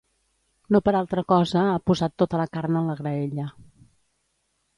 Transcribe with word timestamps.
No 0.75 0.79
per 0.87 0.93
altra 0.99 1.23
cosa 1.33 1.65
ha 1.73 1.83
posat 1.91 2.15
tota 2.23 2.41
la 2.43 2.49
carn 2.57 2.81
en 2.81 2.91
la 2.93 2.97
graella. 3.03 3.47